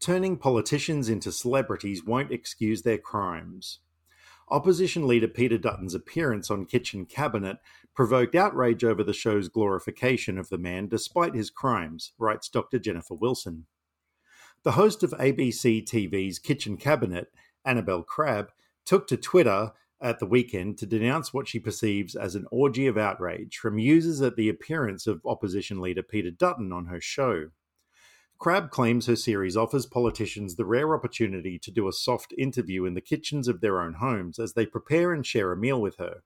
Turning 0.00 0.36
politicians 0.36 1.08
into 1.08 1.32
celebrities 1.32 2.04
won't 2.04 2.30
excuse 2.30 2.82
their 2.82 2.98
crimes. 2.98 3.80
Opposition 4.48 5.06
leader 5.06 5.26
Peter 5.28 5.58
Dutton's 5.58 5.94
appearance 5.94 6.50
on 6.50 6.66
Kitchen 6.66 7.04
Cabinet 7.04 7.58
provoked 7.94 8.36
outrage 8.36 8.84
over 8.84 9.02
the 9.02 9.12
show's 9.12 9.48
glorification 9.48 10.38
of 10.38 10.48
the 10.48 10.56
man 10.56 10.86
despite 10.86 11.34
his 11.34 11.50
crimes, 11.50 12.12
writes 12.16 12.48
Dr. 12.48 12.78
Jennifer 12.78 13.14
Wilson. 13.14 13.66
The 14.62 14.72
host 14.72 15.02
of 15.02 15.10
ABC 15.10 15.84
TV's 15.84 16.38
Kitchen 16.38 16.76
Cabinet, 16.76 17.32
Annabelle 17.64 18.04
Crabb, 18.04 18.50
took 18.84 19.06
to 19.08 19.16
Twitter 19.16 19.72
at 20.00 20.20
the 20.20 20.26
weekend 20.26 20.78
to 20.78 20.86
denounce 20.86 21.34
what 21.34 21.48
she 21.48 21.58
perceives 21.58 22.14
as 22.14 22.36
an 22.36 22.46
orgy 22.52 22.86
of 22.86 22.96
outrage 22.96 23.58
from 23.58 23.78
users 23.78 24.22
at 24.22 24.36
the 24.36 24.48
appearance 24.48 25.08
of 25.08 25.20
opposition 25.26 25.80
leader 25.80 26.04
Peter 26.04 26.30
Dutton 26.30 26.72
on 26.72 26.86
her 26.86 27.00
show. 27.00 27.50
Crabb 28.38 28.70
claims 28.70 29.06
her 29.06 29.16
series 29.16 29.56
offers 29.56 29.84
politicians 29.84 30.54
the 30.54 30.64
rare 30.64 30.94
opportunity 30.94 31.58
to 31.58 31.72
do 31.72 31.88
a 31.88 31.92
soft 31.92 32.32
interview 32.38 32.84
in 32.84 32.94
the 32.94 33.00
kitchens 33.00 33.48
of 33.48 33.60
their 33.60 33.80
own 33.80 33.94
homes 33.94 34.38
as 34.38 34.52
they 34.52 34.64
prepare 34.64 35.12
and 35.12 35.26
share 35.26 35.50
a 35.50 35.56
meal 35.56 35.80
with 35.80 35.96
her. 35.96 36.22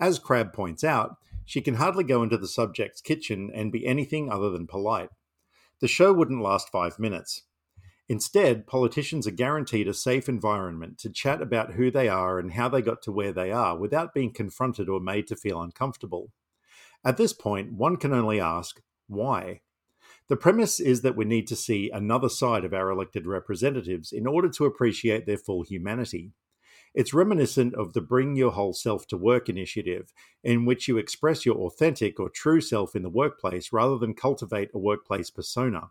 As 0.00 0.18
Crabb 0.18 0.54
points 0.54 0.82
out, 0.82 1.16
she 1.44 1.60
can 1.60 1.74
hardly 1.74 2.04
go 2.04 2.22
into 2.22 2.38
the 2.38 2.48
subject's 2.48 3.02
kitchen 3.02 3.50
and 3.54 3.70
be 3.70 3.86
anything 3.86 4.30
other 4.30 4.48
than 4.48 4.66
polite. 4.66 5.10
The 5.80 5.88
show 5.88 6.12
wouldn't 6.12 6.42
last 6.42 6.70
five 6.70 6.98
minutes. 6.98 7.42
Instead, 8.08 8.66
politicians 8.66 9.26
are 9.26 9.32
guaranteed 9.32 9.88
a 9.88 9.94
safe 9.94 10.26
environment 10.26 10.98
to 10.98 11.10
chat 11.10 11.42
about 11.42 11.74
who 11.74 11.90
they 11.90 12.08
are 12.08 12.38
and 12.38 12.52
how 12.52 12.68
they 12.68 12.80
got 12.80 13.02
to 13.02 13.12
where 13.12 13.32
they 13.32 13.52
are 13.52 13.76
without 13.76 14.14
being 14.14 14.32
confronted 14.32 14.88
or 14.88 15.00
made 15.00 15.26
to 15.26 15.36
feel 15.36 15.60
uncomfortable. 15.60 16.32
At 17.04 17.18
this 17.18 17.34
point, 17.34 17.74
one 17.74 17.98
can 17.98 18.12
only 18.12 18.40
ask, 18.40 18.80
why? 19.06 19.60
The 20.30 20.36
premise 20.36 20.78
is 20.78 21.00
that 21.02 21.16
we 21.16 21.24
need 21.24 21.48
to 21.48 21.56
see 21.56 21.90
another 21.90 22.28
side 22.28 22.64
of 22.64 22.72
our 22.72 22.88
elected 22.88 23.26
representatives 23.26 24.12
in 24.12 24.28
order 24.28 24.48
to 24.50 24.64
appreciate 24.64 25.26
their 25.26 25.36
full 25.36 25.64
humanity. 25.64 26.30
It's 26.94 27.12
reminiscent 27.12 27.74
of 27.74 27.94
the 27.94 28.00
Bring 28.00 28.36
Your 28.36 28.52
Whole 28.52 28.72
Self 28.72 29.08
to 29.08 29.16
Work 29.16 29.48
initiative, 29.48 30.12
in 30.44 30.66
which 30.66 30.86
you 30.86 30.98
express 30.98 31.44
your 31.44 31.56
authentic 31.56 32.20
or 32.20 32.30
true 32.30 32.60
self 32.60 32.94
in 32.94 33.02
the 33.02 33.10
workplace 33.10 33.72
rather 33.72 33.98
than 33.98 34.14
cultivate 34.14 34.70
a 34.72 34.78
workplace 34.78 35.30
persona. 35.30 35.88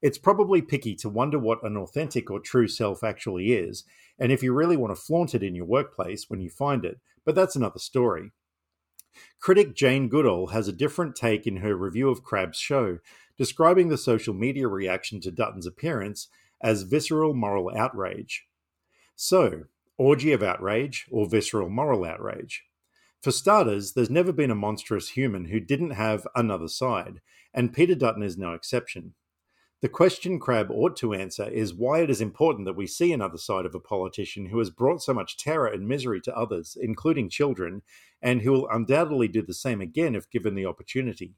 It's 0.00 0.18
probably 0.18 0.62
picky 0.62 0.94
to 0.94 1.08
wonder 1.08 1.40
what 1.40 1.64
an 1.64 1.76
authentic 1.76 2.30
or 2.30 2.38
true 2.38 2.68
self 2.68 3.02
actually 3.02 3.54
is, 3.54 3.82
and 4.20 4.30
if 4.30 4.40
you 4.40 4.52
really 4.52 4.76
want 4.76 4.94
to 4.94 5.02
flaunt 5.02 5.34
it 5.34 5.42
in 5.42 5.56
your 5.56 5.66
workplace 5.66 6.26
when 6.30 6.40
you 6.40 6.48
find 6.48 6.84
it, 6.84 7.00
but 7.24 7.34
that's 7.34 7.56
another 7.56 7.80
story. 7.80 8.30
Critic 9.40 9.74
Jane 9.74 10.08
Goodall 10.08 10.48
has 10.48 10.68
a 10.68 10.72
different 10.72 11.16
take 11.16 11.44
in 11.44 11.56
her 11.56 11.74
review 11.74 12.08
of 12.08 12.22
Crabb's 12.22 12.58
show, 12.58 12.98
describing 13.38 13.88
the 13.88 13.96
social 13.96 14.34
media 14.34 14.68
reaction 14.68 15.20
to 15.22 15.30
Dutton's 15.30 15.66
appearance 15.66 16.28
as 16.60 16.82
visceral 16.82 17.32
moral 17.32 17.70
outrage. 17.74 18.46
So, 19.14 19.64
orgy 19.96 20.32
of 20.32 20.42
outrage 20.42 21.06
or 21.10 21.28
visceral 21.28 21.70
moral 21.70 22.04
outrage? 22.04 22.64
For 23.22 23.30
starters, 23.30 23.94
there's 23.94 24.10
never 24.10 24.32
been 24.32 24.50
a 24.50 24.54
monstrous 24.56 25.10
human 25.10 25.46
who 25.46 25.58
didn't 25.58 25.90
have 25.90 26.26
another 26.36 26.68
side, 26.68 27.20
and 27.54 27.72
Peter 27.72 27.94
Dutton 27.94 28.22
is 28.22 28.36
no 28.36 28.52
exception. 28.52 29.14
The 29.80 29.88
question 29.88 30.40
Crabb 30.40 30.72
ought 30.72 30.96
to 30.96 31.14
answer 31.14 31.48
is 31.48 31.72
why 31.72 32.00
it 32.00 32.10
is 32.10 32.20
important 32.20 32.64
that 32.64 32.76
we 32.76 32.88
see 32.88 33.12
another 33.12 33.38
side 33.38 33.64
of 33.64 33.76
a 33.76 33.80
politician 33.80 34.46
who 34.46 34.58
has 34.58 34.70
brought 34.70 35.02
so 35.02 35.14
much 35.14 35.36
terror 35.36 35.68
and 35.68 35.86
misery 35.86 36.20
to 36.22 36.36
others, 36.36 36.76
including 36.80 37.28
children, 37.28 37.82
and 38.20 38.42
who 38.42 38.50
will 38.50 38.68
undoubtedly 38.68 39.28
do 39.28 39.40
the 39.40 39.54
same 39.54 39.80
again 39.80 40.16
if 40.16 40.30
given 40.30 40.56
the 40.56 40.66
opportunity. 40.66 41.34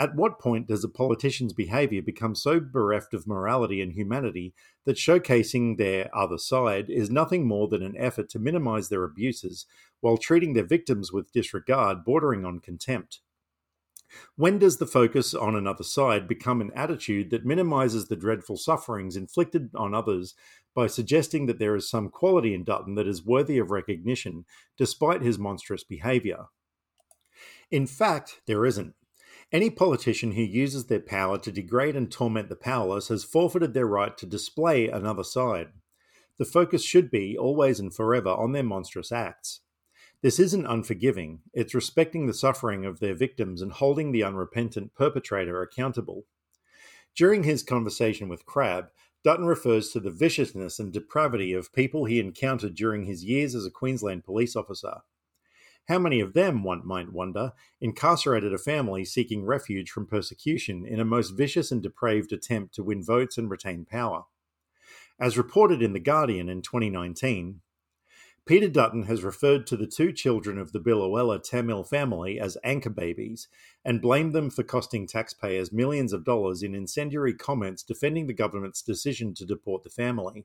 At 0.00 0.14
what 0.14 0.38
point 0.38 0.68
does 0.68 0.84
a 0.84 0.88
politician's 0.88 1.52
behavior 1.52 2.02
become 2.02 2.36
so 2.36 2.60
bereft 2.60 3.14
of 3.14 3.26
morality 3.26 3.82
and 3.82 3.92
humanity 3.92 4.54
that 4.84 4.96
showcasing 4.96 5.76
their 5.76 6.08
other 6.16 6.38
side 6.38 6.88
is 6.88 7.10
nothing 7.10 7.48
more 7.48 7.66
than 7.66 7.82
an 7.82 7.96
effort 7.96 8.28
to 8.30 8.38
minimize 8.38 8.88
their 8.88 9.02
abuses 9.02 9.66
while 10.00 10.16
treating 10.16 10.52
their 10.52 10.64
victims 10.64 11.12
with 11.12 11.32
disregard 11.32 12.04
bordering 12.04 12.44
on 12.44 12.60
contempt? 12.60 13.20
When 14.36 14.58
does 14.58 14.78
the 14.78 14.86
focus 14.86 15.34
on 15.34 15.56
another 15.56 15.84
side 15.84 16.28
become 16.28 16.60
an 16.60 16.70
attitude 16.76 17.30
that 17.30 17.44
minimizes 17.44 18.06
the 18.06 18.16
dreadful 18.16 18.56
sufferings 18.56 19.16
inflicted 19.16 19.70
on 19.74 19.94
others 19.94 20.34
by 20.74 20.86
suggesting 20.86 21.46
that 21.46 21.58
there 21.58 21.74
is 21.74 21.90
some 21.90 22.08
quality 22.08 22.54
in 22.54 22.62
Dutton 22.62 22.94
that 22.94 23.08
is 23.08 23.26
worthy 23.26 23.58
of 23.58 23.72
recognition 23.72 24.44
despite 24.78 25.22
his 25.22 25.38
monstrous 25.38 25.82
behavior? 25.82 26.46
In 27.70 27.86
fact, 27.86 28.40
there 28.46 28.64
isn't. 28.64 28.94
Any 29.50 29.70
politician 29.70 30.32
who 30.32 30.42
uses 30.42 30.86
their 30.86 31.00
power 31.00 31.38
to 31.38 31.50
degrade 31.50 31.96
and 31.96 32.12
torment 32.12 32.50
the 32.50 32.56
powerless 32.56 33.08
has 33.08 33.24
forfeited 33.24 33.72
their 33.72 33.86
right 33.86 34.16
to 34.18 34.26
display 34.26 34.88
another 34.88 35.24
side. 35.24 35.68
The 36.36 36.44
focus 36.44 36.84
should 36.84 37.10
be, 37.10 37.36
always 37.36 37.80
and 37.80 37.94
forever, 37.94 38.28
on 38.28 38.52
their 38.52 38.62
monstrous 38.62 39.10
acts. 39.10 39.60
This 40.20 40.38
isn't 40.38 40.66
unforgiving, 40.66 41.40
it's 41.54 41.74
respecting 41.74 42.26
the 42.26 42.34
suffering 42.34 42.84
of 42.84 43.00
their 43.00 43.14
victims 43.14 43.62
and 43.62 43.72
holding 43.72 44.12
the 44.12 44.22
unrepentant 44.22 44.94
perpetrator 44.94 45.62
accountable. 45.62 46.26
During 47.16 47.44
his 47.44 47.62
conversation 47.62 48.28
with 48.28 48.44
Crabb, 48.44 48.90
Dutton 49.24 49.46
refers 49.46 49.90
to 49.90 50.00
the 50.00 50.10
viciousness 50.10 50.78
and 50.78 50.92
depravity 50.92 51.54
of 51.54 51.72
people 51.72 52.04
he 52.04 52.20
encountered 52.20 52.74
during 52.74 53.04
his 53.04 53.24
years 53.24 53.54
as 53.54 53.64
a 53.64 53.70
Queensland 53.70 54.24
police 54.24 54.54
officer. 54.54 54.98
How 55.88 55.98
many 55.98 56.20
of 56.20 56.34
them, 56.34 56.64
one 56.64 56.86
might 56.86 57.14
wonder, 57.14 57.52
incarcerated 57.80 58.52
a 58.52 58.58
family 58.58 59.06
seeking 59.06 59.46
refuge 59.46 59.90
from 59.90 60.06
persecution 60.06 60.84
in 60.84 61.00
a 61.00 61.04
most 61.04 61.30
vicious 61.30 61.72
and 61.72 61.82
depraved 61.82 62.30
attempt 62.30 62.74
to 62.74 62.84
win 62.84 63.02
votes 63.02 63.38
and 63.38 63.48
retain 63.48 63.86
power? 63.86 64.24
As 65.18 65.38
reported 65.38 65.80
in 65.80 65.94
The 65.94 65.98
Guardian 66.00 66.50
in 66.50 66.60
2019, 66.60 67.62
Peter 68.44 68.68
Dutton 68.68 69.04
has 69.04 69.24
referred 69.24 69.66
to 69.66 69.78
the 69.78 69.86
two 69.86 70.12
children 70.12 70.58
of 70.58 70.72
the 70.72 70.80
Biloela 70.80 71.42
Tamil 71.42 71.84
family 71.84 72.38
as 72.38 72.58
anchor 72.62 72.90
babies 72.90 73.48
and 73.82 74.02
blamed 74.02 74.34
them 74.34 74.50
for 74.50 74.62
costing 74.62 75.06
taxpayers 75.06 75.72
millions 75.72 76.12
of 76.12 76.24
dollars 76.24 76.62
in 76.62 76.74
incendiary 76.74 77.32
comments 77.32 77.82
defending 77.82 78.26
the 78.26 78.34
government's 78.34 78.82
decision 78.82 79.32
to 79.34 79.46
deport 79.46 79.84
the 79.84 79.90
family. 79.90 80.44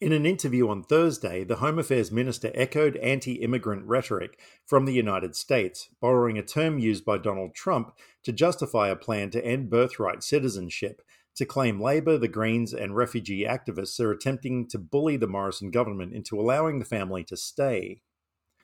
In 0.00 0.12
an 0.12 0.26
interview 0.26 0.68
on 0.68 0.82
Thursday, 0.82 1.44
the 1.44 1.56
Home 1.56 1.78
Affairs 1.78 2.10
Minister 2.10 2.50
echoed 2.54 2.96
anti 2.96 3.34
immigrant 3.34 3.86
rhetoric 3.86 4.38
from 4.66 4.84
the 4.84 4.92
United 4.92 5.36
States, 5.36 5.88
borrowing 6.00 6.38
a 6.38 6.42
term 6.42 6.78
used 6.78 7.04
by 7.04 7.18
Donald 7.18 7.54
Trump 7.54 7.92
to 8.24 8.32
justify 8.32 8.88
a 8.88 8.96
plan 8.96 9.30
to 9.30 9.44
end 9.44 9.70
birthright 9.70 10.22
citizenship, 10.22 11.02
to 11.36 11.46
claim 11.46 11.80
Labor, 11.80 12.18
the 12.18 12.28
Greens, 12.28 12.72
and 12.72 12.96
refugee 12.96 13.44
activists 13.44 14.00
are 14.00 14.10
attempting 14.10 14.68
to 14.68 14.78
bully 14.78 15.16
the 15.16 15.26
Morrison 15.26 15.70
government 15.70 16.12
into 16.12 16.38
allowing 16.38 16.78
the 16.78 16.84
family 16.84 17.24
to 17.24 17.36
stay. 17.36 18.02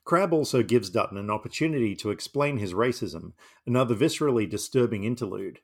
Crabb 0.05 0.33
also 0.33 0.63
gives 0.63 0.89
Dutton 0.89 1.19
an 1.19 1.31
opportunity 1.31 1.97
to 1.97 2.11
explain 2.11 2.59
his 2.59 2.75
racism, 2.75 3.33
another 3.67 3.95
viscerally 3.95 4.49
disturbing 4.49 5.05
interlude. 5.05 5.61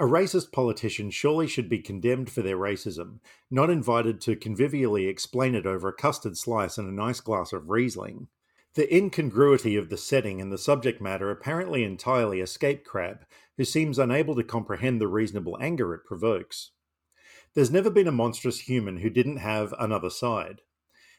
A 0.00 0.04
racist 0.04 0.52
politician 0.52 1.10
surely 1.10 1.48
should 1.48 1.68
be 1.68 1.80
condemned 1.80 2.30
for 2.30 2.40
their 2.40 2.56
racism, 2.56 3.18
not 3.50 3.68
invited 3.68 4.20
to 4.20 4.36
convivially 4.36 5.08
explain 5.08 5.56
it 5.56 5.66
over 5.66 5.88
a 5.88 5.92
custard 5.92 6.36
slice 6.36 6.78
and 6.78 6.88
a 6.88 6.92
nice 6.92 7.20
glass 7.20 7.52
of 7.52 7.68
Riesling. 7.68 8.28
The 8.74 8.94
incongruity 8.96 9.74
of 9.74 9.88
the 9.88 9.96
setting 9.96 10.40
and 10.40 10.52
the 10.52 10.58
subject 10.58 11.00
matter 11.00 11.32
apparently 11.32 11.82
entirely 11.82 12.40
escape 12.40 12.84
Crabb, 12.84 13.24
who 13.56 13.64
seems 13.64 13.98
unable 13.98 14.36
to 14.36 14.44
comprehend 14.44 15.00
the 15.00 15.08
reasonable 15.08 15.58
anger 15.60 15.92
it 15.94 16.04
provokes. 16.04 16.70
There's 17.54 17.72
never 17.72 17.90
been 17.90 18.06
a 18.06 18.12
monstrous 18.12 18.60
human 18.60 18.98
who 18.98 19.10
didn't 19.10 19.38
have 19.38 19.74
another 19.80 20.10
side. 20.10 20.60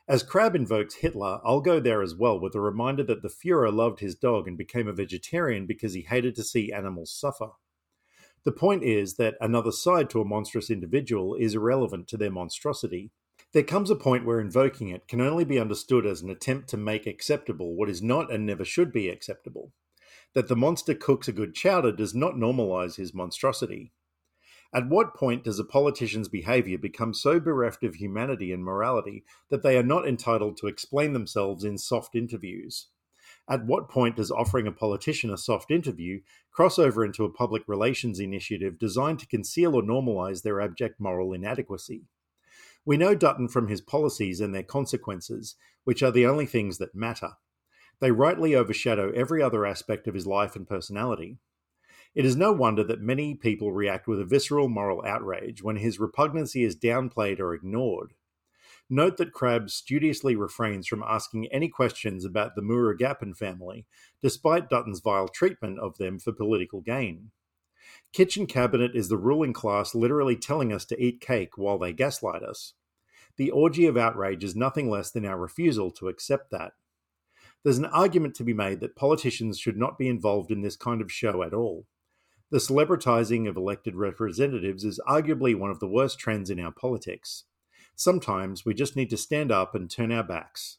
As 0.08 0.24
Crabb 0.24 0.56
invokes 0.56 0.96
Hitler, 0.96 1.42
I'll 1.44 1.60
go 1.60 1.82
there 1.82 2.02
as 2.02 2.16
well 2.16 2.40
with 2.40 2.56
a 2.56 2.62
reminder 2.62 3.04
that 3.04 3.24
the 3.24 3.28
Fuhrer 3.28 3.74
loved 3.74 4.00
his 4.00 4.16
dog 4.16 4.48
and 4.48 4.58
became 4.58 4.88
a 4.88 4.94
vegetarian 4.94 5.66
because 5.66 5.94
he 5.96 6.04
hated 6.04 6.34
to 6.38 6.46
see 6.46 6.72
animals 6.72 7.12
suffer. 7.12 7.50
The 8.46 8.52
point 8.52 8.84
is 8.84 9.16
that 9.16 9.36
another 9.42 9.72
side 9.72 10.10
to 10.12 10.22
a 10.22 10.26
monstrous 10.26 10.70
individual 10.70 11.36
is 11.36 11.56
irrelevant 11.56 12.08
to 12.08 12.18
their 12.18 12.32
monstrosity. 12.32 13.12
There 13.52 13.64
comes 13.64 13.90
a 13.90 13.96
point 13.96 14.26
where 14.26 14.40
invoking 14.40 14.90
it 14.90 15.08
can 15.08 15.20
only 15.20 15.44
be 15.44 15.60
understood 15.60 16.06
as 16.06 16.22
an 16.22 16.30
attempt 16.30 16.70
to 16.70 16.78
make 16.78 17.06
acceptable 17.06 17.76
what 17.76 17.90
is 17.90 18.02
not 18.02 18.32
and 18.32 18.46
never 18.46 18.64
should 18.64 18.92
be 18.92 19.10
acceptable. 19.10 19.74
That 20.34 20.48
the 20.48 20.56
monster 20.56 20.94
cooks 20.94 21.28
a 21.28 21.34
good 21.34 21.54
chowder 21.54 21.92
does 21.92 22.16
not 22.16 22.36
normalize 22.36 22.96
his 22.96 23.14
monstrosity. 23.14 23.92
At 24.72 24.88
what 24.88 25.16
point 25.16 25.44
does 25.44 25.58
a 25.58 25.64
politician's 25.64 26.30
behavior 26.30 26.78
become 26.78 27.14
so 27.16 27.40
bereft 27.40 27.84
of 27.84 27.96
humanity 27.96 28.54
and 28.54 28.64
morality 28.64 29.26
that 29.50 29.64
they 29.64 29.78
are 29.78 29.84
not 29.84 30.08
entitled 30.08 30.58
to 30.58 30.68
explain 30.68 31.14
themselves 31.14 31.64
in 31.64 31.80
soft 31.80 32.16
interviews? 32.16 32.88
At 33.50 33.66
what 33.66 33.90
point 33.90 34.16
does 34.16 34.30
offering 34.30 34.68
a 34.68 34.72
politician 34.72 35.32
a 35.32 35.38
soft 35.38 35.72
interview 35.72 36.22
cross 36.52 36.78
over 36.78 37.04
into 37.04 37.26
a 37.26 37.34
public 37.34 37.64
relations 37.68 38.20
initiative 38.20 38.78
designed 38.78 39.18
to 39.20 39.28
conceal 39.28 39.76
or 39.76 39.82
normalize 39.82 40.44
their 40.44 40.62
abject 40.62 41.00
moral 41.00 41.34
inadequacy? 41.34 42.04
We 42.86 42.96
know 42.96 43.16
Dutton 43.16 43.48
from 43.48 43.68
his 43.68 43.82
policies 43.82 44.40
and 44.40 44.54
their 44.54 44.62
consequences, 44.62 45.56
which 45.84 46.04
are 46.04 46.12
the 46.12 46.28
only 46.28 46.46
things 46.46 46.78
that 46.78 46.94
matter. 46.94 47.32
They 48.00 48.12
rightly 48.12 48.54
overshadow 48.54 49.12
every 49.16 49.42
other 49.42 49.66
aspect 49.66 50.08
of 50.08 50.14
his 50.14 50.28
life 50.28 50.56
and 50.56 50.68
personality. 50.68 51.40
It 52.14 52.26
is 52.26 52.36
no 52.36 52.52
wonder 52.52 52.84
that 52.84 53.02
many 53.02 53.34
people 53.34 53.72
react 53.72 54.08
with 54.08 54.20
a 54.20 54.26
visceral 54.26 54.70
moral 54.70 55.04
outrage 55.06 55.64
when 55.64 55.78
his 55.78 56.00
repugnancy 56.00 56.64
is 56.64 56.76
downplayed 56.76 57.40
or 57.40 57.56
ignored. 57.56 58.14
Note 58.90 59.18
that 59.18 59.34
Crabb 59.34 59.70
studiously 59.70 60.36
refrains 60.36 60.88
from 60.88 61.04
asking 61.04 61.48
any 61.48 61.70
questions 61.70 62.26
about 62.26 62.56
the 62.56 62.62
Murugappan 62.62 63.38
family, 63.38 63.86
despite 64.22 64.70
Dutton's 64.70 65.00
vile 65.00 65.28
treatment 65.28 65.78
of 65.78 65.98
them 66.00 66.18
for 66.18 66.32
political 66.32 66.82
gain. 66.82 67.30
Kitchen 68.14 68.48
Cabinet 68.48 68.96
is 68.96 69.08
the 69.08 69.18
ruling 69.18 69.54
class 69.54 69.94
literally 69.94 70.36
telling 70.36 70.74
us 70.74 70.86
to 70.86 71.00
eat 71.00 71.22
cake 71.22 71.56
while 71.56 71.78
they 71.78 71.94
gaslight 71.94 72.42
us. 72.42 72.74
The 73.38 73.52
orgy 73.52 73.86
of 73.86 73.96
outrage 73.96 74.44
is 74.44 74.56
nothing 74.56 74.90
less 74.90 75.12
than 75.12 75.26
our 75.26 75.38
refusal 75.38 75.92
to 75.92 76.08
accept 76.08 76.50
that. 76.52 76.74
There's 77.64 77.78
an 77.78 77.86
argument 77.86 78.36
to 78.36 78.44
be 78.44 78.54
made 78.54 78.80
that 78.80 78.96
politicians 78.96 79.60
should 79.60 79.78
not 79.78 80.00
be 80.00 80.08
involved 80.08 80.50
in 80.50 80.62
this 80.62 80.76
kind 80.76 81.02
of 81.02 81.12
show 81.12 81.44
at 81.44 81.54
all. 81.54 81.86
The 82.50 82.58
celebritizing 82.58 83.48
of 83.48 83.56
elected 83.56 83.96
representatives 83.96 84.84
is 84.84 85.00
arguably 85.08 85.56
one 85.56 85.70
of 85.70 85.80
the 85.80 85.88
worst 85.88 86.18
trends 86.18 86.50
in 86.50 86.60
our 86.60 86.72
politics. 86.72 87.44
Sometimes 88.00 88.64
we 88.64 88.74
just 88.74 88.96
need 88.96 89.10
to 89.10 89.18
stand 89.18 89.52
up 89.52 89.76
and 89.76 89.92
turn 89.92 90.10
our 90.10 90.24
backs. 90.24 90.78